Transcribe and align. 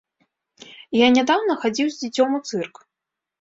Я 0.99 1.09
нядаўна 1.17 1.57
хадзіў 1.67 1.87
з 1.97 2.01
дзіцём 2.05 2.29
у 2.39 2.41
цырк. 2.49 2.83